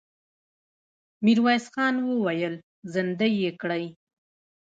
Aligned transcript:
ميرويس 1.23 1.65
خان 1.73 1.95
وويل: 2.09 2.55
زندۍ 2.93 3.33
يې 3.43 3.51
کړئ! 3.61 3.83